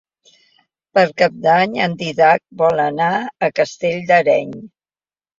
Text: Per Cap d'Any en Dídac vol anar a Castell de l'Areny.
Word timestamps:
Per 0.97 1.01
Cap 1.21 1.35
d'Any 1.41 1.75
en 1.87 1.93
Dídac 1.99 2.41
vol 2.61 2.81
anar 2.85 3.09
a 3.49 3.51
Castell 3.59 3.99
de 4.13 4.19
l'Areny. 4.23 4.57